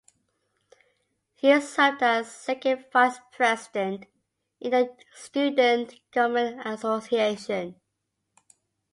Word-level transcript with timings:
He 1.35 1.61
served 1.61 2.01
as 2.01 2.31
Second 2.31 2.85
Vice 2.91 3.19
President 3.33 4.07
in 4.59 4.71
the 4.71 4.95
Student 5.13 5.99
Government 6.09 6.59
Association. 6.65 7.75